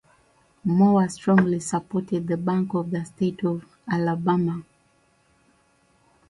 Moore 0.65 1.07
strongly 1.09 1.59
supported 1.59 2.27
the 2.27 2.35
Bank 2.35 2.73
of 2.73 2.89
the 2.89 3.05
State 3.05 3.43
of 3.45 3.63
Alabama. 3.87 4.63